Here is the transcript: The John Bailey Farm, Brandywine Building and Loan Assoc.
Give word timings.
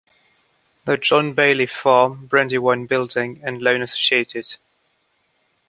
The 0.85 0.97
John 0.97 1.33
Bailey 1.35 1.67
Farm, 1.67 2.25
Brandywine 2.25 2.87
Building 2.87 3.39
and 3.43 3.61
Loan 3.61 3.81
Assoc. 3.81 4.57